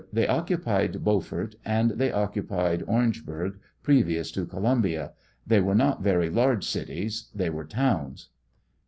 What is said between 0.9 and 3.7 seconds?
Beaufort, and they occupied Orangeburg